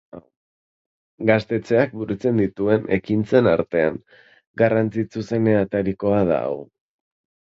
Gaztetxeak 1.29 1.91
burutzen 1.99 2.39
dituen 2.41 2.87
ekintzen 2.97 3.49
artean, 3.51 3.99
garrantzitsuenetarikoa 4.63 6.23
da 6.31 6.41
hau. 6.47 6.57